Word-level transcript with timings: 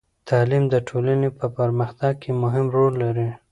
تعلیم 0.29 0.63
د 0.69 0.75
ټولنې 0.87 1.29
په 1.37 1.45
پرمختګ 1.57 2.13
کې 2.23 2.31
مهم 2.43 2.65
رول 2.75 2.93
لري. 3.03 3.29